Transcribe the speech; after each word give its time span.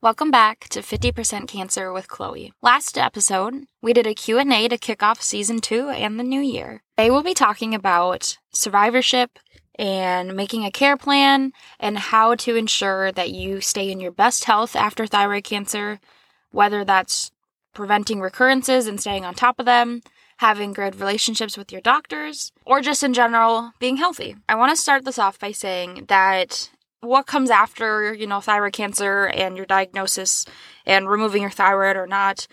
Welcome 0.00 0.30
back 0.30 0.68
to 0.68 0.78
50% 0.78 1.48
Cancer 1.48 1.92
with 1.92 2.06
Chloe. 2.06 2.52
Last 2.62 2.96
episode, 2.96 3.66
we 3.82 3.92
did 3.92 4.06
a 4.06 4.14
Q&A 4.14 4.68
to 4.68 4.78
kick 4.78 5.02
off 5.02 5.20
season 5.20 5.58
2 5.58 5.88
and 5.88 6.20
the 6.20 6.22
new 6.22 6.40
year. 6.40 6.84
Today 6.96 7.10
we'll 7.10 7.24
be 7.24 7.34
talking 7.34 7.74
about 7.74 8.38
survivorship 8.52 9.40
and 9.76 10.36
making 10.36 10.64
a 10.64 10.70
care 10.70 10.96
plan 10.96 11.50
and 11.80 11.98
how 11.98 12.36
to 12.36 12.54
ensure 12.54 13.10
that 13.10 13.30
you 13.30 13.60
stay 13.60 13.90
in 13.90 13.98
your 13.98 14.12
best 14.12 14.44
health 14.44 14.76
after 14.76 15.04
thyroid 15.04 15.42
cancer, 15.42 15.98
whether 16.52 16.84
that's 16.84 17.32
preventing 17.74 18.20
recurrences 18.20 18.86
and 18.86 19.00
staying 19.00 19.24
on 19.24 19.34
top 19.34 19.58
of 19.58 19.66
them, 19.66 20.02
having 20.36 20.72
good 20.72 21.00
relationships 21.00 21.58
with 21.58 21.72
your 21.72 21.80
doctors, 21.80 22.52
or 22.64 22.80
just 22.80 23.02
in 23.02 23.14
general 23.14 23.72
being 23.80 23.96
healthy. 23.96 24.36
I 24.48 24.54
want 24.54 24.70
to 24.70 24.80
start 24.80 25.04
this 25.04 25.18
off 25.18 25.40
by 25.40 25.50
saying 25.50 26.04
that 26.06 26.70
what 27.00 27.26
comes 27.26 27.50
after, 27.50 28.12
you 28.12 28.26
know, 28.26 28.40
thyroid 28.40 28.72
cancer 28.72 29.26
and 29.26 29.56
your 29.56 29.66
diagnosis 29.66 30.44
and 30.86 31.08
removing 31.08 31.42
your 31.42 31.50
thyroid 31.50 31.96
or 31.96 32.06
not, 32.06 32.46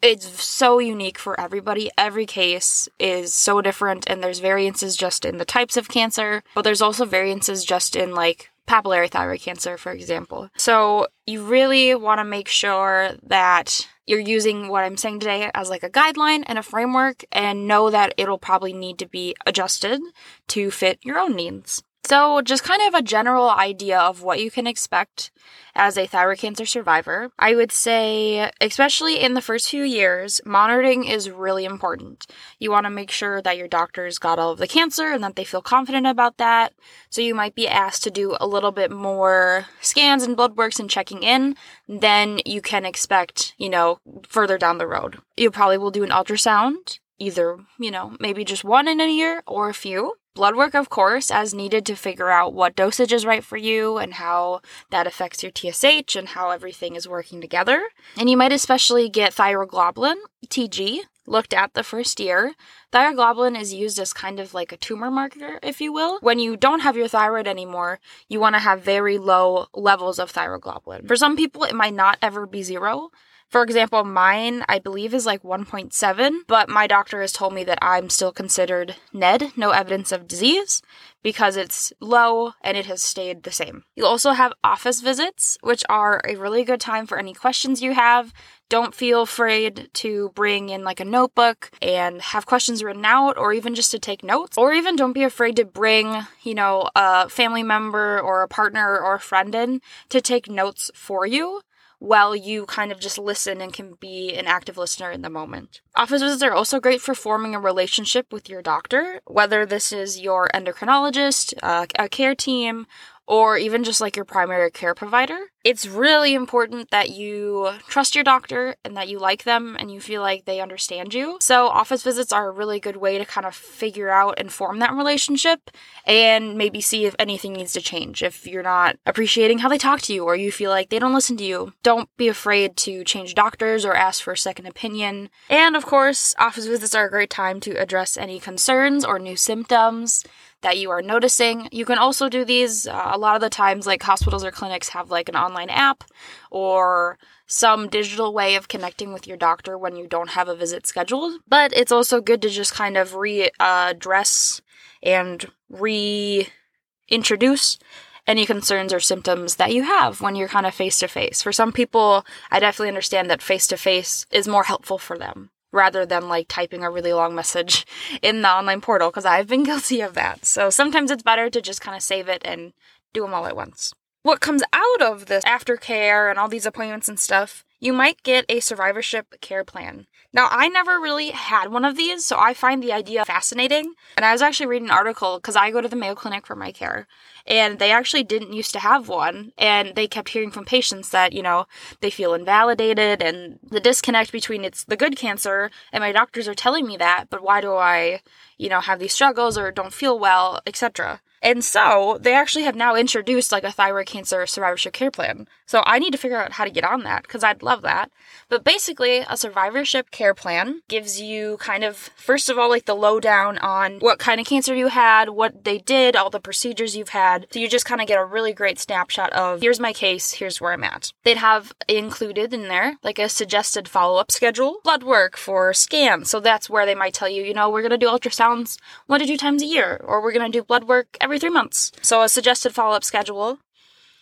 it's 0.00 0.44
so 0.44 0.78
unique 0.78 1.18
for 1.18 1.38
everybody. 1.40 1.90
Every 1.98 2.26
case 2.26 2.88
is 3.00 3.34
so 3.34 3.60
different, 3.60 4.08
and 4.08 4.22
there's 4.22 4.38
variances 4.38 4.96
just 4.96 5.24
in 5.24 5.38
the 5.38 5.44
types 5.44 5.76
of 5.76 5.88
cancer, 5.88 6.42
but 6.54 6.62
there's 6.62 6.82
also 6.82 7.04
variances 7.04 7.64
just 7.64 7.96
in 7.96 8.14
like 8.14 8.50
papillary 8.68 9.10
thyroid 9.10 9.40
cancer, 9.40 9.76
for 9.76 9.90
example. 9.90 10.50
So 10.56 11.08
you 11.26 11.42
really 11.44 11.94
want 11.96 12.18
to 12.20 12.24
make 12.24 12.48
sure 12.48 13.12
that 13.24 13.88
you're 14.06 14.20
using 14.20 14.68
what 14.68 14.84
I'm 14.84 14.96
saying 14.96 15.20
today 15.20 15.50
as 15.54 15.68
like 15.68 15.82
a 15.82 15.90
guideline 15.90 16.44
and 16.46 16.58
a 16.58 16.62
framework 16.62 17.24
and 17.32 17.66
know 17.66 17.90
that 17.90 18.14
it'll 18.16 18.38
probably 18.38 18.72
need 18.72 18.98
to 18.98 19.06
be 19.06 19.34
adjusted 19.46 20.00
to 20.48 20.70
fit 20.70 20.98
your 21.02 21.18
own 21.18 21.34
needs. 21.34 21.82
So, 22.04 22.40
just 22.40 22.64
kind 22.64 22.80
of 22.86 22.94
a 22.94 23.02
general 23.02 23.50
idea 23.50 23.98
of 23.98 24.22
what 24.22 24.40
you 24.40 24.50
can 24.50 24.66
expect 24.66 25.30
as 25.74 25.98
a 25.98 26.06
thyroid 26.06 26.38
cancer 26.38 26.64
survivor. 26.64 27.30
I 27.38 27.54
would 27.54 27.70
say, 27.70 28.50
especially 28.60 29.20
in 29.20 29.34
the 29.34 29.42
first 29.42 29.68
few 29.68 29.82
years, 29.82 30.40
monitoring 30.46 31.04
is 31.04 31.28
really 31.28 31.64
important. 31.64 32.26
You 32.58 32.70
want 32.70 32.84
to 32.84 32.90
make 32.90 33.10
sure 33.10 33.42
that 33.42 33.58
your 33.58 33.68
doctor's 33.68 34.18
got 34.18 34.38
all 34.38 34.52
of 34.52 34.58
the 34.58 34.66
cancer 34.66 35.08
and 35.08 35.22
that 35.22 35.36
they 35.36 35.44
feel 35.44 35.60
confident 35.60 36.06
about 36.06 36.38
that. 36.38 36.72
So, 37.10 37.20
you 37.20 37.34
might 37.34 37.54
be 37.54 37.68
asked 37.68 38.04
to 38.04 38.10
do 38.10 38.36
a 38.40 38.46
little 38.46 38.72
bit 38.72 38.90
more 38.90 39.66
scans 39.80 40.22
and 40.22 40.36
blood 40.36 40.56
works 40.56 40.80
and 40.80 40.88
checking 40.88 41.22
in 41.22 41.56
than 41.88 42.40
you 42.46 42.62
can 42.62 42.86
expect, 42.86 43.54
you 43.58 43.68
know, 43.68 43.98
further 44.26 44.56
down 44.56 44.78
the 44.78 44.86
road. 44.86 45.18
You 45.36 45.50
probably 45.50 45.78
will 45.78 45.90
do 45.90 46.04
an 46.04 46.10
ultrasound 46.10 47.00
either, 47.18 47.58
you 47.78 47.90
know, 47.90 48.16
maybe 48.20 48.44
just 48.44 48.64
one 48.64 48.88
in 48.88 49.00
a 49.00 49.08
year 49.08 49.42
or 49.46 49.68
a 49.68 49.74
few. 49.74 50.14
Blood 50.38 50.54
work, 50.54 50.76
of 50.76 50.88
course, 50.88 51.32
as 51.32 51.52
needed 51.52 51.84
to 51.86 51.96
figure 51.96 52.30
out 52.30 52.54
what 52.54 52.76
dosage 52.76 53.12
is 53.12 53.26
right 53.26 53.42
for 53.42 53.56
you 53.56 53.98
and 53.98 54.14
how 54.14 54.60
that 54.90 55.04
affects 55.04 55.42
your 55.42 55.50
TSH 55.52 56.14
and 56.14 56.28
how 56.28 56.50
everything 56.50 56.94
is 56.94 57.08
working 57.08 57.40
together. 57.40 57.88
And 58.16 58.30
you 58.30 58.36
might 58.36 58.52
especially 58.52 59.08
get 59.08 59.34
thyroglobulin, 59.34 60.14
TG, 60.46 61.00
looked 61.26 61.52
at 61.52 61.74
the 61.74 61.82
first 61.82 62.20
year. 62.20 62.54
Thyroglobulin 62.92 63.60
is 63.60 63.74
used 63.74 63.98
as 63.98 64.12
kind 64.12 64.38
of 64.38 64.54
like 64.54 64.70
a 64.70 64.76
tumor 64.76 65.10
marker, 65.10 65.58
if 65.60 65.80
you 65.80 65.92
will. 65.92 66.20
When 66.20 66.38
you 66.38 66.56
don't 66.56 66.82
have 66.82 66.96
your 66.96 67.08
thyroid 67.08 67.48
anymore, 67.48 67.98
you 68.28 68.38
want 68.38 68.54
to 68.54 68.60
have 68.60 68.80
very 68.80 69.18
low 69.18 69.66
levels 69.74 70.20
of 70.20 70.32
thyroglobulin. 70.32 71.08
For 71.08 71.16
some 71.16 71.34
people, 71.34 71.64
it 71.64 71.74
might 71.74 71.94
not 71.94 72.16
ever 72.22 72.46
be 72.46 72.62
zero. 72.62 73.10
For 73.48 73.62
example, 73.62 74.04
mine, 74.04 74.62
I 74.68 74.78
believe, 74.78 75.14
is 75.14 75.24
like 75.24 75.42
1.7, 75.42 76.40
but 76.46 76.68
my 76.68 76.86
doctor 76.86 77.22
has 77.22 77.32
told 77.32 77.54
me 77.54 77.64
that 77.64 77.78
I'm 77.80 78.10
still 78.10 78.30
considered 78.30 78.96
NED, 79.10 79.52
no 79.56 79.70
evidence 79.70 80.12
of 80.12 80.28
disease, 80.28 80.82
because 81.22 81.56
it's 81.56 81.90
low 81.98 82.52
and 82.60 82.76
it 82.76 82.84
has 82.84 83.00
stayed 83.00 83.44
the 83.44 83.50
same. 83.50 83.84
You 83.96 84.04
also 84.04 84.32
have 84.32 84.52
office 84.62 85.00
visits, 85.00 85.56
which 85.62 85.82
are 85.88 86.20
a 86.28 86.36
really 86.36 86.62
good 86.62 86.78
time 86.78 87.06
for 87.06 87.18
any 87.18 87.32
questions 87.32 87.80
you 87.80 87.94
have. 87.94 88.34
Don't 88.68 88.94
feel 88.94 89.22
afraid 89.22 89.88
to 89.94 90.30
bring 90.34 90.68
in 90.68 90.84
like 90.84 91.00
a 91.00 91.04
notebook 91.06 91.70
and 91.80 92.20
have 92.20 92.44
questions 92.44 92.84
written 92.84 93.06
out, 93.06 93.38
or 93.38 93.54
even 93.54 93.74
just 93.74 93.90
to 93.92 93.98
take 93.98 94.22
notes. 94.22 94.58
Or 94.58 94.74
even 94.74 94.94
don't 94.94 95.14
be 95.14 95.22
afraid 95.22 95.56
to 95.56 95.64
bring, 95.64 96.22
you 96.42 96.54
know, 96.54 96.90
a 96.94 97.30
family 97.30 97.62
member 97.62 98.20
or 98.20 98.42
a 98.42 98.48
partner 98.48 98.98
or 98.98 99.14
a 99.14 99.20
friend 99.20 99.54
in 99.54 99.80
to 100.10 100.20
take 100.20 100.50
notes 100.50 100.90
for 100.92 101.26
you 101.26 101.62
while 101.98 102.34
you 102.34 102.64
kind 102.66 102.92
of 102.92 103.00
just 103.00 103.18
listen 103.18 103.60
and 103.60 103.72
can 103.72 103.94
be 104.00 104.34
an 104.34 104.46
active 104.46 104.76
listener 104.76 105.10
in 105.10 105.22
the 105.22 105.30
moment. 105.30 105.80
Office 105.96 106.22
visits 106.22 106.42
are 106.42 106.52
also 106.52 106.80
great 106.80 107.00
for 107.00 107.14
forming 107.14 107.54
a 107.54 107.60
relationship 107.60 108.32
with 108.32 108.48
your 108.48 108.62
doctor, 108.62 109.20
whether 109.26 109.66
this 109.66 109.92
is 109.92 110.20
your 110.20 110.48
endocrinologist, 110.54 111.54
uh, 111.62 111.86
a 111.98 112.08
care 112.08 112.34
team, 112.34 112.86
or 113.28 113.58
even 113.58 113.84
just 113.84 114.00
like 114.00 114.16
your 114.16 114.24
primary 114.24 114.70
care 114.70 114.94
provider. 114.94 115.38
It's 115.62 115.86
really 115.86 116.32
important 116.32 116.90
that 116.90 117.10
you 117.10 117.68
trust 117.88 118.14
your 118.14 118.24
doctor 118.24 118.76
and 118.86 118.96
that 118.96 119.08
you 119.08 119.18
like 119.18 119.44
them 119.44 119.76
and 119.78 119.92
you 119.92 120.00
feel 120.00 120.22
like 120.22 120.46
they 120.46 120.62
understand 120.62 121.12
you. 121.12 121.36
So, 121.42 121.66
office 121.66 122.02
visits 122.02 122.32
are 122.32 122.48
a 122.48 122.52
really 122.52 122.80
good 122.80 122.96
way 122.96 123.18
to 123.18 123.26
kind 123.26 123.46
of 123.46 123.54
figure 123.54 124.08
out 124.08 124.36
and 124.38 124.50
form 124.50 124.78
that 124.78 124.94
relationship 124.94 125.70
and 126.06 126.56
maybe 126.56 126.80
see 126.80 127.04
if 127.04 127.14
anything 127.18 127.52
needs 127.52 127.74
to 127.74 127.82
change. 127.82 128.22
If 128.22 128.46
you're 128.46 128.62
not 128.62 128.96
appreciating 129.04 129.58
how 129.58 129.68
they 129.68 129.76
talk 129.76 130.00
to 130.02 130.14
you 130.14 130.24
or 130.24 130.34
you 130.34 130.50
feel 130.50 130.70
like 130.70 130.88
they 130.88 130.98
don't 130.98 131.12
listen 131.12 131.36
to 131.36 131.44
you, 131.44 131.74
don't 131.82 132.08
be 132.16 132.28
afraid 132.28 132.78
to 132.78 133.04
change 133.04 133.34
doctors 133.34 133.84
or 133.84 133.94
ask 133.94 134.22
for 134.22 134.32
a 134.32 134.38
second 134.38 134.66
opinion. 134.66 135.28
And 135.50 135.76
of 135.76 135.84
course, 135.84 136.34
office 136.38 136.66
visits 136.66 136.94
are 136.94 137.06
a 137.06 137.10
great 137.10 137.30
time 137.30 137.60
to 137.60 137.72
address 137.72 138.16
any 138.16 138.40
concerns 138.40 139.04
or 139.04 139.18
new 139.18 139.36
symptoms 139.36 140.24
that 140.62 140.78
you 140.78 140.90
are 140.90 141.02
noticing. 141.02 141.68
You 141.70 141.84
can 141.84 141.98
also 141.98 142.28
do 142.28 142.44
these 142.44 142.86
uh, 142.86 143.10
a 143.12 143.18
lot 143.18 143.36
of 143.36 143.40
the 143.40 143.50
times, 143.50 143.86
like 143.86 144.02
hospitals 144.02 144.44
or 144.44 144.50
clinics 144.50 144.90
have 144.90 145.10
like 145.10 145.28
an 145.28 145.36
online 145.36 145.70
app 145.70 146.04
or 146.50 147.18
some 147.46 147.88
digital 147.88 148.34
way 148.34 148.56
of 148.56 148.68
connecting 148.68 149.12
with 149.12 149.26
your 149.26 149.36
doctor 149.36 149.78
when 149.78 149.96
you 149.96 150.06
don't 150.06 150.30
have 150.30 150.48
a 150.48 150.56
visit 150.56 150.86
scheduled. 150.86 151.40
But 151.46 151.72
it's 151.72 151.92
also 151.92 152.20
good 152.20 152.42
to 152.42 152.50
just 152.50 152.74
kind 152.74 152.96
of 152.96 153.12
readdress 153.12 154.60
and 155.02 155.50
reintroduce 155.70 157.78
any 158.26 158.44
concerns 158.44 158.92
or 158.92 159.00
symptoms 159.00 159.56
that 159.56 159.72
you 159.72 159.84
have 159.84 160.20
when 160.20 160.36
you're 160.36 160.48
kind 160.48 160.66
of 160.66 160.74
face 160.74 160.98
to 160.98 161.08
face. 161.08 161.40
For 161.40 161.52
some 161.52 161.72
people, 161.72 162.26
I 162.50 162.60
definitely 162.60 162.88
understand 162.88 163.30
that 163.30 163.40
face 163.40 163.66
to 163.68 163.78
face 163.78 164.26
is 164.30 164.46
more 164.46 164.64
helpful 164.64 164.98
for 164.98 165.16
them 165.16 165.50
rather 165.72 166.06
than 166.06 166.28
like 166.28 166.46
typing 166.48 166.82
a 166.82 166.90
really 166.90 167.12
long 167.12 167.34
message 167.34 167.86
in 168.22 168.42
the 168.42 168.50
online 168.50 168.80
portal 168.80 169.10
because 169.10 169.24
I've 169.24 169.48
been 169.48 169.62
guilty 169.64 170.00
of 170.00 170.14
that. 170.14 170.44
So 170.44 170.70
sometimes 170.70 171.10
it's 171.10 171.22
better 171.22 171.50
to 171.50 171.60
just 171.60 171.80
kind 171.80 171.96
of 171.96 172.02
save 172.02 172.28
it 172.28 172.42
and 172.44 172.72
do 173.12 173.22
them 173.22 173.34
all 173.34 173.46
at 173.46 173.56
once. 173.56 173.94
What 174.22 174.40
comes 174.40 174.62
out 174.72 175.02
of 175.02 175.26
this 175.26 175.44
aftercare 175.44 176.28
and 176.28 176.38
all 176.38 176.48
these 176.48 176.66
appointments 176.66 177.08
and 177.08 177.18
stuff 177.18 177.64
you 177.80 177.92
might 177.92 178.22
get 178.22 178.44
a 178.48 178.60
survivorship 178.60 179.40
care 179.40 179.64
plan. 179.64 180.06
Now, 180.32 180.48
I 180.50 180.68
never 180.68 181.00
really 181.00 181.30
had 181.30 181.72
one 181.72 181.84
of 181.84 181.96
these, 181.96 182.24
so 182.24 182.38
I 182.38 182.52
find 182.52 182.82
the 182.82 182.92
idea 182.92 183.24
fascinating. 183.24 183.94
And 184.16 184.26
I 184.26 184.32
was 184.32 184.42
actually 184.42 184.66
reading 184.66 184.88
an 184.88 184.94
article 184.94 185.38
because 185.38 185.56
I 185.56 185.70
go 185.70 185.80
to 185.80 185.88
the 185.88 185.96
Mayo 185.96 186.14
Clinic 186.14 186.46
for 186.46 186.54
my 186.54 186.70
care, 186.70 187.06
and 187.46 187.78
they 187.78 187.90
actually 187.90 188.24
didn't 188.24 188.52
used 188.52 188.72
to 188.72 188.80
have 188.80 189.08
one. 189.08 189.52
And 189.56 189.94
they 189.94 190.06
kept 190.06 190.30
hearing 190.30 190.50
from 190.50 190.64
patients 190.64 191.10
that, 191.10 191.32
you 191.32 191.42
know, 191.42 191.66
they 192.00 192.10
feel 192.10 192.34
invalidated 192.34 193.22
and 193.22 193.58
the 193.62 193.80
disconnect 193.80 194.32
between 194.32 194.64
it's 194.64 194.84
the 194.84 194.96
good 194.96 195.16
cancer, 195.16 195.70
and 195.92 196.02
my 196.02 196.12
doctors 196.12 196.46
are 196.46 196.54
telling 196.54 196.86
me 196.86 196.96
that, 196.98 197.30
but 197.30 197.42
why 197.42 197.60
do 197.60 197.74
I, 197.74 198.20
you 198.58 198.68
know, 198.68 198.80
have 198.80 198.98
these 198.98 199.14
struggles 199.14 199.56
or 199.56 199.70
don't 199.70 199.94
feel 199.94 200.18
well, 200.18 200.60
etc. 200.66 201.20
And 201.42 201.64
so 201.64 202.18
they 202.20 202.34
actually 202.34 202.64
have 202.64 202.76
now 202.76 202.94
introduced 202.94 203.52
like 203.52 203.64
a 203.64 203.72
thyroid 203.72 204.06
cancer 204.06 204.46
survivorship 204.46 204.92
care 204.92 205.10
plan. 205.10 205.46
So 205.66 205.82
I 205.86 205.98
need 205.98 206.12
to 206.12 206.18
figure 206.18 206.38
out 206.38 206.52
how 206.52 206.64
to 206.64 206.70
get 206.70 206.84
on 206.84 207.02
that 207.04 207.22
because 207.22 207.44
I'd 207.44 207.62
love 207.62 207.82
that. 207.82 208.10
But 208.48 208.64
basically, 208.64 209.18
a 209.18 209.36
survivorship 209.36 210.10
care 210.10 210.34
plan 210.34 210.80
gives 210.88 211.20
you 211.20 211.58
kind 211.58 211.84
of, 211.84 211.96
first 212.16 212.48
of 212.48 212.58
all, 212.58 212.68
like 212.68 212.86
the 212.86 212.94
lowdown 212.94 213.58
on 213.58 213.98
what 213.98 214.18
kind 214.18 214.40
of 214.40 214.46
cancer 214.46 214.74
you 214.74 214.88
had, 214.88 215.30
what 215.30 215.64
they 215.64 215.78
did, 215.78 216.16
all 216.16 216.30
the 216.30 216.40
procedures 216.40 216.96
you've 216.96 217.10
had. 217.10 217.46
So 217.50 217.60
you 217.60 217.68
just 217.68 217.84
kind 217.84 218.00
of 218.00 218.06
get 218.06 218.18
a 218.18 218.24
really 218.24 218.52
great 218.52 218.78
snapshot 218.78 219.32
of 219.32 219.60
here's 219.60 219.80
my 219.80 219.92
case, 219.92 220.32
here's 220.32 220.60
where 220.60 220.72
I'm 220.72 220.84
at. 220.84 221.12
They'd 221.24 221.36
have 221.36 221.72
included 221.86 222.52
in 222.54 222.68
there 222.68 222.96
like 223.02 223.18
a 223.18 223.28
suggested 223.28 223.88
follow 223.88 224.18
up 224.18 224.30
schedule, 224.30 224.80
blood 224.84 225.02
work 225.02 225.36
for 225.36 225.72
scans. 225.74 226.30
So 226.30 226.40
that's 226.40 226.70
where 226.70 226.86
they 226.86 226.94
might 226.94 227.14
tell 227.14 227.28
you, 227.28 227.42
you 227.42 227.54
know, 227.54 227.70
we're 227.70 227.82
going 227.82 227.90
to 227.90 227.98
do 227.98 228.08
ultrasounds 228.08 228.78
one 229.06 229.20
to 229.20 229.26
two 229.26 229.36
times 229.36 229.62
a 229.62 229.66
year, 229.66 230.00
or 230.04 230.22
we're 230.22 230.32
going 230.32 230.50
to 230.50 230.58
do 230.58 230.64
blood 230.64 230.84
work 230.84 231.16
every 231.28 231.38
three 231.38 231.50
months. 231.50 231.92
So 232.00 232.22
a 232.22 232.28
suggested 232.28 232.74
follow 232.74 232.96
up 232.96 233.04
schedule. 233.04 233.58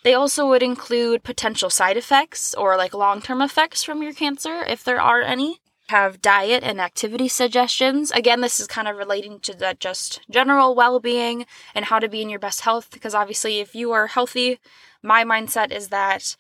They 0.03 0.13
also 0.13 0.49
would 0.49 0.63
include 0.63 1.23
potential 1.23 1.71
side 1.71 1.97
effects 1.97 2.53
or 2.55 2.77
like 2.77 2.93
long 2.93 3.23
term 3.23 3.41
effects 3.41 3.85
from 3.85 4.03
your 4.03 4.13
cancer, 4.13 4.65
if 4.67 4.83
there 4.83 5.01
are 5.01 5.21
any. 5.21 5.61
Have 5.89 6.21
diet 6.21 6.65
and 6.65 6.81
activity 6.81 7.29
suggestions. 7.29 8.11
Again, 8.11 8.41
this 8.41 8.59
is 8.59 8.67
kind 8.67 8.89
of 8.89 8.97
relating 8.97 9.39
to 9.41 9.55
that 9.59 9.79
just 9.79 10.21
general 10.29 10.75
well 10.75 10.99
being 10.99 11.47
and 11.77 11.85
how 11.85 12.01
to 12.01 12.09
be 12.09 12.23
in 12.23 12.29
your 12.29 12.41
best 12.41 12.63
health. 12.63 12.91
Because 12.91 13.15
obviously, 13.15 13.61
if 13.61 13.73
you 13.73 13.93
are 13.93 14.09
healthy, 14.09 14.59
my 15.01 15.23
mindset 15.23 15.71
is 15.71 15.89
that 15.89 16.37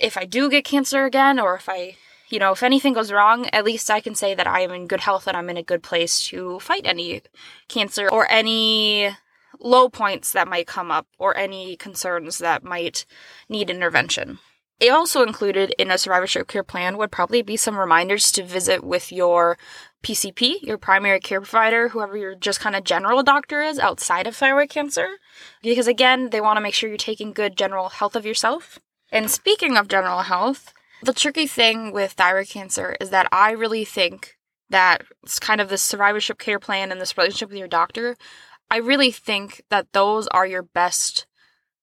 if 0.00 0.16
I 0.16 0.24
do 0.24 0.50
get 0.50 0.64
cancer 0.64 1.04
again, 1.04 1.38
or 1.38 1.54
if 1.54 1.68
I, 1.68 1.94
you 2.30 2.40
know, 2.40 2.50
if 2.50 2.64
anything 2.64 2.94
goes 2.94 3.12
wrong, 3.12 3.46
at 3.52 3.64
least 3.64 3.90
I 3.90 4.00
can 4.00 4.16
say 4.16 4.34
that 4.34 4.48
I 4.48 4.62
am 4.62 4.72
in 4.72 4.88
good 4.88 5.02
health 5.02 5.28
and 5.28 5.36
I'm 5.36 5.50
in 5.50 5.56
a 5.56 5.62
good 5.62 5.84
place 5.84 6.26
to 6.30 6.58
fight 6.58 6.82
any 6.84 7.22
cancer 7.68 8.08
or 8.08 8.28
any 8.28 9.16
low 9.60 9.88
points 9.88 10.32
that 10.32 10.48
might 10.48 10.66
come 10.66 10.90
up 10.90 11.06
or 11.18 11.36
any 11.36 11.76
concerns 11.76 12.38
that 12.38 12.64
might 12.64 13.04
need 13.48 13.70
intervention. 13.70 14.38
It 14.80 14.88
also 14.90 15.22
included 15.22 15.74
in 15.78 15.90
a 15.90 15.98
survivorship 15.98 16.48
care 16.48 16.64
plan 16.64 16.96
would 16.96 17.12
probably 17.12 17.42
be 17.42 17.58
some 17.58 17.78
reminders 17.78 18.32
to 18.32 18.42
visit 18.42 18.82
with 18.82 19.12
your 19.12 19.58
PCP, 20.02 20.62
your 20.62 20.78
primary 20.78 21.20
care 21.20 21.42
provider, 21.42 21.90
whoever 21.90 22.16
your 22.16 22.34
just 22.34 22.60
kind 22.60 22.74
of 22.74 22.84
general 22.84 23.22
doctor 23.22 23.60
is 23.60 23.78
outside 23.78 24.26
of 24.26 24.34
thyroid 24.34 24.70
cancer. 24.70 25.06
Because 25.62 25.86
again, 25.86 26.30
they 26.30 26.40
want 26.40 26.56
to 26.56 26.62
make 26.62 26.72
sure 26.72 26.88
you're 26.88 26.96
taking 26.96 27.32
good 27.32 27.58
general 27.58 27.90
health 27.90 28.16
of 28.16 28.24
yourself. 28.24 28.78
And 29.12 29.30
speaking 29.30 29.76
of 29.76 29.88
general 29.88 30.20
health, 30.20 30.72
the 31.02 31.12
tricky 31.12 31.46
thing 31.46 31.92
with 31.92 32.12
thyroid 32.12 32.48
cancer 32.48 32.96
is 33.00 33.10
that 33.10 33.28
I 33.30 33.50
really 33.50 33.84
think 33.84 34.38
that 34.70 35.02
it's 35.22 35.38
kind 35.38 35.60
of 35.60 35.68
this 35.68 35.82
survivorship 35.82 36.38
care 36.38 36.58
plan 36.58 36.90
and 36.90 37.00
this 37.00 37.18
relationship 37.18 37.50
with 37.50 37.58
your 37.58 37.68
doctor. 37.68 38.16
I 38.70 38.76
really 38.78 39.10
think 39.10 39.62
that 39.70 39.92
those 39.92 40.26
are 40.28 40.46
your 40.46 40.62
best 40.62 41.26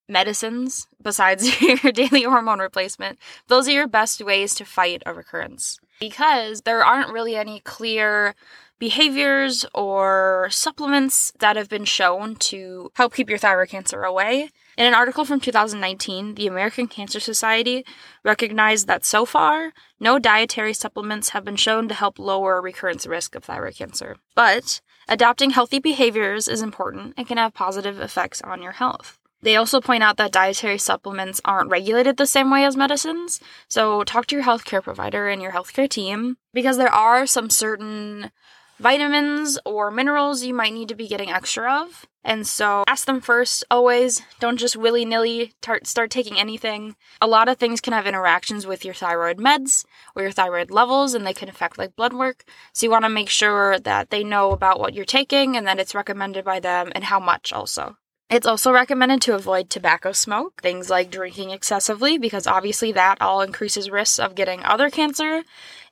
medicines 0.10 0.88
besides 1.02 1.62
your 1.84 1.92
daily 1.92 2.24
hormone 2.24 2.60
replacement. 2.60 3.20
Those 3.48 3.68
are 3.68 3.74
your 3.74 3.88
best 3.88 4.24
ways 4.24 4.56
to 4.56 4.66
fight 4.66 5.04
a 5.06 5.14
recurrence 5.14 5.80
because 6.00 6.62
there 6.62 6.84
aren't 6.84 7.12
really 7.12 7.36
any 7.36 7.60
clear 7.60 8.36
behaviors 8.80 9.66
or 9.74 10.48
supplements 10.52 11.34
that 11.40 11.56
have 11.56 11.68
been 11.68 11.86
shown 11.86 12.36
to 12.36 12.92
help 12.96 13.14
keep 13.14 13.28
your 13.28 13.40
thyroid 13.40 13.70
cancer 13.70 14.04
away. 14.04 14.50
In 14.78 14.86
an 14.86 14.94
article 14.94 15.26
from 15.26 15.40
2019, 15.40 16.36
the 16.36 16.46
American 16.46 16.88
Cancer 16.88 17.20
Society 17.20 17.84
recognized 18.24 18.86
that 18.86 19.04
so 19.04 19.26
far, 19.26 19.74
no 20.00 20.20
dietary 20.20 20.74
supplements 20.74 21.30
have 21.30 21.44
been 21.44 21.56
shown 21.56 21.88
to 21.88 21.96
help 21.96 22.20
lower 22.20 22.62
recurrence 22.62 23.08
risk 23.08 23.34
of 23.34 23.44
thyroid 23.44 23.76
cancer. 23.76 24.18
But 24.36 24.82
adopting 25.08 25.52
healthy 25.52 25.80
behaviors 25.80 26.48
is 26.48 26.62
important 26.62 27.14
and 27.18 27.28
can 27.28 27.38
have 27.38 27.54
positive 27.54 28.00
effects 28.00 28.42
on 28.42 28.62
your 28.62 28.74
health. 28.74 29.20
They 29.42 29.56
also 29.56 29.80
point 29.80 30.04
out 30.04 30.18
that 30.18 30.32
dietary 30.32 30.80
supplements 30.80 31.40
aren't 31.46 31.70
regulated 31.70 32.18
the 32.18 32.26
same 32.26 32.50
way 32.50 32.66
as 32.66 32.76
medicines, 32.76 33.40
so 33.68 34.04
talk 34.04 34.26
to 34.28 34.36
your 34.36 34.44
healthcare 34.44 34.82
provider 34.82 35.28
and 35.28 35.42
your 35.42 35.52
healthcare 35.52 35.90
team 35.90 36.38
because 36.54 36.78
there 36.78 36.94
are 36.94 37.28
some 37.28 37.50
certain 37.50 38.32
vitamins 38.80 39.58
or 39.66 39.92
minerals 39.92 40.44
you 40.44 40.54
might 40.54 40.74
need 40.74 40.90
to 40.90 40.96
be 40.96 41.08
getting 41.08 41.30
extra 41.30 41.82
of. 41.82 42.06
And 42.24 42.46
so 42.46 42.84
ask 42.88 43.06
them 43.06 43.22
first, 43.22 43.64
always. 43.72 44.22
Don't 44.42 44.58
just 44.58 44.76
willy 44.76 45.06
nilly 45.06 45.54
start 45.84 46.12
taking 46.12 46.38
anything. 46.38 46.98
A 47.22 47.28
lot 47.28 47.48
of 47.48 47.58
things 47.58 47.80
can 47.80 47.94
have 47.94 48.06
interactions 48.06 48.68
with 48.68 48.84
your 48.84 48.94
thyroid 48.94 49.38
meds 49.38 49.86
or 50.14 50.24
your 50.24 50.32
thyroid 50.32 50.70
levels, 50.70 51.14
and 51.14 51.26
they 51.26 51.34
can 51.34 51.48
affect 51.48 51.78
like 51.78 51.96
blood 51.96 52.12
work. 52.12 52.44
So 52.74 52.86
you 52.86 52.92
want 52.92 53.06
to 53.06 53.10
make 53.10 53.30
sure 53.30 53.80
that 53.80 54.10
they 54.10 54.26
know 54.26 54.52
about 54.52 54.80
what 54.80 54.94
you're 54.94 55.06
taking 55.06 55.56
and 55.56 55.66
that 55.68 55.80
it's 55.80 55.96
recommended 55.96 56.44
by 56.44 56.60
them 56.60 56.92
and 56.94 57.06
how 57.06 57.20
much 57.20 57.54
also. 57.54 57.96
It's 58.30 58.48
also 58.48 58.72
recommended 58.72 59.22
to 59.24 59.36
avoid 59.36 59.70
tobacco 59.70 60.12
smoke, 60.12 60.62
things 60.62 60.90
like 60.90 61.10
drinking 61.10 61.52
excessively, 61.52 62.18
because 62.18 62.46
obviously 62.46 62.92
that 62.92 63.22
all 63.22 63.42
increases 63.42 63.90
risks 63.90 64.20
of 64.20 64.36
getting 64.36 64.64
other 64.64 64.90
cancer. 64.90 65.44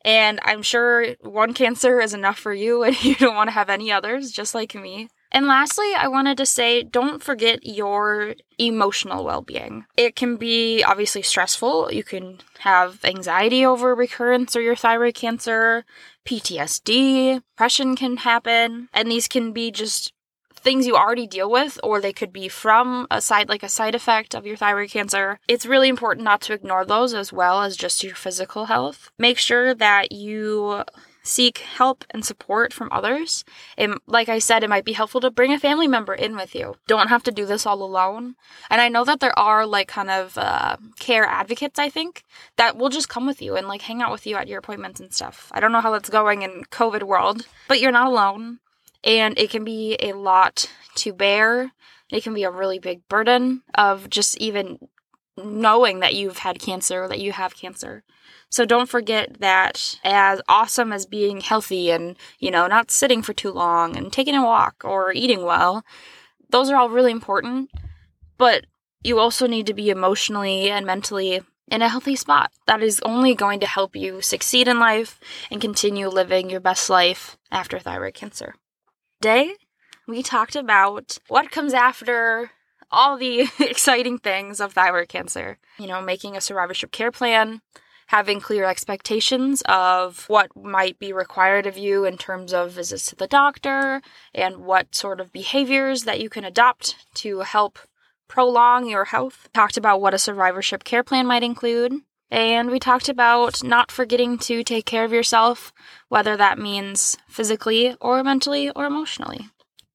And 0.03 0.39
I'm 0.43 0.61
sure 0.61 1.15
one 1.21 1.53
cancer 1.53 2.01
is 2.01 2.13
enough 2.13 2.37
for 2.37 2.53
you 2.53 2.83
and 2.83 3.01
you 3.03 3.15
don't 3.15 3.35
want 3.35 3.47
to 3.47 3.53
have 3.53 3.69
any 3.69 3.91
others, 3.91 4.31
just 4.31 4.53
like 4.53 4.75
me. 4.75 5.07
And 5.31 5.47
lastly, 5.47 5.93
I 5.97 6.07
wanted 6.07 6.37
to 6.37 6.45
say 6.45 6.83
don't 6.83 7.21
forget 7.21 7.65
your 7.65 8.35
emotional 8.57 9.25
well 9.25 9.41
being. 9.41 9.85
It 9.97 10.15
can 10.15 10.37
be 10.37 10.83
obviously 10.83 11.23
stressful. 11.23 11.91
You 11.91 12.03
can 12.03 12.39
have 12.59 13.03
anxiety 13.03 13.65
over 13.65 13.95
recurrence 13.95 14.55
or 14.55 14.61
your 14.61 14.75
thyroid 14.77 15.15
cancer, 15.15 15.83
PTSD, 16.25 17.35
depression 17.35 17.95
can 17.95 18.17
happen, 18.17 18.87
and 18.93 19.11
these 19.11 19.27
can 19.27 19.51
be 19.51 19.71
just 19.71 20.13
things 20.65 20.87
you 20.87 20.95
already 20.95 21.27
deal 21.27 21.49
with 21.49 21.79
or 21.83 22.01
they 22.01 22.11
could 22.11 22.33
be 22.33 22.47
from 22.49 23.05
a 23.11 23.21
side 23.21 23.47
like 23.47 23.61
a 23.61 23.69
side 23.69 23.93
effect 23.93 24.33
of 24.33 24.47
your 24.47 24.57
thyroid 24.57 24.89
cancer. 24.89 25.39
It's 25.47 25.65
really 25.67 25.89
important 25.89 26.25
not 26.25 26.41
to 26.41 26.53
ignore 26.53 26.83
those 26.83 27.13
as 27.13 27.31
well 27.31 27.61
as 27.61 27.77
just 27.77 28.03
your 28.03 28.15
physical 28.15 28.65
health. 28.65 29.11
Make 29.19 29.37
sure 29.37 29.75
that 29.75 30.11
you 30.11 30.83
seek 31.21 31.59
help 31.59 32.03
and 32.11 32.25
support 32.25 32.73
from 32.73 32.89
others. 32.91 33.45
And 33.77 33.99
like 34.07 34.29
I 34.29 34.39
said, 34.39 34.63
it 34.63 34.69
might 34.69 34.85
be 34.85 34.93
helpful 34.93 35.21
to 35.21 35.31
bring 35.31 35.53
a 35.53 35.59
family 35.59 35.87
member 35.87 36.13
in 36.13 36.35
with 36.35 36.55
you. 36.55 36.75
Don't 36.87 37.09
have 37.09 37.23
to 37.23 37.31
do 37.31 37.45
this 37.45 37.65
all 37.65 37.83
alone. 37.83 38.35
And 38.69 38.81
I 38.81 38.89
know 38.89 39.03
that 39.05 39.19
there 39.19 39.37
are 39.37 39.65
like 39.65 39.87
kind 39.87 40.09
of 40.09 40.37
uh, 40.37 40.77
care 40.99 41.25
advocates, 41.25 41.79
I 41.79 41.89
think, 41.89 42.23
that 42.57 42.75
will 42.75 42.89
just 42.89 43.09
come 43.09 43.25
with 43.25 43.41
you 43.41 43.55
and 43.55 43.67
like 43.67 43.83
hang 43.83 44.01
out 44.01 44.11
with 44.11 44.25
you 44.25 44.35
at 44.35 44.47
your 44.47 44.59
appointments 44.59 44.99
and 44.99 45.13
stuff. 45.13 45.51
I 45.51 45.59
don't 45.59 45.71
know 45.71 45.81
how 45.81 45.91
that's 45.91 46.09
going 46.09 46.41
in 46.41 46.63
COVID 46.71 47.03
world, 47.03 47.47
but 47.67 47.79
you're 47.79 47.91
not 47.91 48.07
alone 48.07 48.59
and 49.05 49.37
it 49.37 49.51
can 49.51 49.63
be 49.63 49.95
a 50.01 50.13
lot 50.13 50.69
to 50.95 51.13
bear. 51.13 51.71
It 52.11 52.23
can 52.23 52.33
be 52.33 52.43
a 52.43 52.51
really 52.51 52.79
big 52.79 53.07
burden 53.07 53.61
of 53.75 54.09
just 54.09 54.37
even 54.37 54.79
knowing 55.37 55.99
that 55.99 56.15
you've 56.15 56.39
had 56.39 56.59
cancer 56.59 57.03
or 57.03 57.07
that 57.07 57.19
you 57.19 57.31
have 57.31 57.55
cancer. 57.55 58.03
So 58.49 58.65
don't 58.65 58.89
forget 58.89 59.39
that 59.39 59.99
as 60.03 60.41
awesome 60.47 60.93
as 60.93 61.05
being 61.05 61.41
healthy 61.41 61.91
and, 61.91 62.15
you 62.39 62.51
know, 62.51 62.67
not 62.67 62.91
sitting 62.91 63.21
for 63.21 63.33
too 63.33 63.51
long 63.51 63.97
and 63.97 64.11
taking 64.11 64.35
a 64.35 64.43
walk 64.43 64.83
or 64.83 65.11
eating 65.11 65.43
well, 65.43 65.83
those 66.49 66.69
are 66.69 66.77
all 66.77 66.89
really 66.89 67.11
important. 67.11 67.69
But 68.37 68.65
you 69.03 69.19
also 69.19 69.45
need 69.45 69.67
to 69.67 69.73
be 69.73 69.89
emotionally 69.89 70.69
and 70.71 70.85
mentally 70.85 71.41
in 71.67 71.81
a 71.81 71.89
healthy 71.89 72.15
spot. 72.15 72.51
That 72.65 72.81
is 72.81 73.01
only 73.01 73.35
going 73.35 73.59
to 73.59 73.67
help 73.67 73.95
you 73.95 74.21
succeed 74.21 74.67
in 74.67 74.79
life 74.79 75.19
and 75.51 75.59
continue 75.59 76.07
living 76.07 76.49
your 76.49 76.59
best 76.59 76.89
life 76.89 77.37
after 77.51 77.77
thyroid 77.79 78.13
cancer. 78.13 78.55
Today, 79.21 79.55
we 80.07 80.21
talked 80.21 80.55
about 80.55 81.17
what 81.29 81.49
comes 81.49 81.73
after 81.73 82.51
all 82.91 83.17
the 83.17 83.47
exciting 83.59 84.19
things 84.19 84.59
of 84.59 84.73
thyroid 84.73 85.09
cancer. 85.09 85.57
You 85.79 85.87
know, 85.87 86.01
making 86.01 86.35
a 86.35 86.41
survivorship 86.41 86.91
care 86.91 87.11
plan, 87.11 87.61
having 88.07 88.39
clear 88.39 88.65
expectations 88.65 89.63
of 89.67 90.25
what 90.27 90.55
might 90.55 90.99
be 90.99 91.11
required 91.11 91.65
of 91.65 91.77
you 91.77 92.05
in 92.05 92.17
terms 92.17 92.53
of 92.53 92.73
visits 92.73 93.07
to 93.07 93.15
the 93.15 93.27
doctor 93.27 94.01
and 94.33 94.57
what 94.57 94.93
sort 94.93 95.19
of 95.19 95.33
behaviors 95.33 96.03
that 96.03 96.19
you 96.19 96.29
can 96.29 96.43
adopt 96.43 96.95
to 97.15 97.39
help 97.39 97.79
prolong 98.27 98.87
your 98.87 99.05
health. 99.05 99.49
Talked 99.53 99.77
about 99.77 100.01
what 100.01 100.13
a 100.13 100.19
survivorship 100.19 100.83
care 100.83 101.03
plan 101.03 101.25
might 101.25 101.43
include. 101.43 101.93
And 102.31 102.71
we 102.71 102.79
talked 102.79 103.07
about 103.07 103.63
not 103.63 103.91
forgetting 103.91 104.37
to 104.39 104.63
take 104.63 104.85
care 104.85 105.05
of 105.05 105.13
yourself, 105.13 105.71
whether 106.09 106.35
that 106.35 106.57
means 106.57 107.17
physically 107.27 107.95
or 108.01 108.23
mentally 108.23 108.69
or 108.71 108.85
emotionally. 108.85 109.49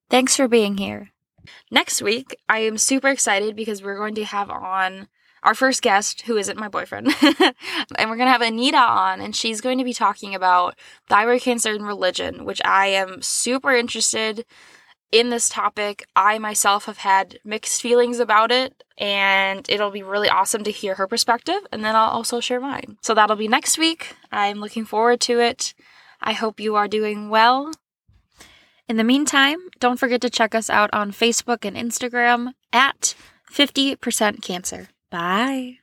Thanks 0.09 0.37
for 0.37 0.49
being 0.49 0.79
here. 0.79 1.11
Next 1.71 2.03
week, 2.03 2.37
I 2.49 2.59
am 2.61 2.79
super 2.79 3.09
excited 3.09 3.57
because 3.57 3.83
we're 3.83 3.97
going 3.97 4.15
to 4.17 4.25
have 4.25 4.51
on 4.51 5.09
our 5.43 5.55
first 5.55 5.83
guest, 5.83 6.23
who 6.23 6.37
isn't 6.37 6.59
my 6.59 6.69
boyfriend. 6.69 7.09
and 7.23 8.11
we're 8.11 8.17
going 8.17 8.27
to 8.27 8.33
have 8.33 8.43
Anita 8.43 8.77
on, 8.77 9.21
and 9.21 9.35
she's 9.35 9.61
going 9.61 9.79
to 9.79 9.85
be 9.85 9.95
talking 9.95 10.35
about 10.35 10.79
thyroid 11.09 11.41
cancer 11.41 11.73
and 11.73 11.87
religion, 11.87 12.45
which 12.45 12.61
I 12.65 12.89
am 12.89 13.23
super 13.23 13.75
interested 13.75 14.45
in 15.13 15.31
this 15.31 15.49
topic. 15.49 16.07
I 16.15 16.39
myself 16.39 16.85
have 16.87 16.99
had 16.99 17.39
mixed 17.45 17.83
feelings 17.83 18.19
about 18.19 18.51
it, 18.51 18.83
and 18.99 19.69
it'll 19.69 19.91
be 19.91 20.03
really 20.03 20.29
awesome 20.29 20.65
to 20.65 20.71
hear 20.71 20.95
her 20.95 21.07
perspective, 21.07 21.61
and 21.73 21.85
then 21.85 21.97
I'll 21.97 22.11
also 22.11 22.41
share 22.41 22.61
mine. 22.61 22.99
So 23.03 23.15
that'll 23.15 23.37
be 23.37 23.49
next 23.49 23.79
week. 23.79 24.17
I'm 24.31 24.61
looking 24.61 24.85
forward 24.85 25.21
to 25.23 25.41
it. 25.41 25.75
I 26.21 26.33
hope 26.33 26.61
you 26.61 26.77
are 26.77 26.89
doing 26.89 27.31
well. 27.31 27.73
In 28.89 28.97
the 28.97 29.05
meantime, 29.05 29.59
don't 29.79 30.01
forget 30.01 30.21
to 30.23 30.31
check 30.31 30.55
us 30.55 30.69
out 30.69 30.91
on 30.93 31.13
Facebook 31.13 31.65
and 31.65 31.77
Instagram 31.77 32.55
at 32.73 33.15
50% 33.51 34.43
Cancer. 34.43 34.89
Bye. 35.11 35.79